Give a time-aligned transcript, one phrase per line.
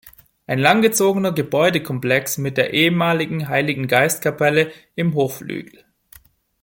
[0.47, 5.85] Ein langgezogener Gebäudekomplex mit der ehemaligen Heiligen-Geist-Kapelle im Hofflügel.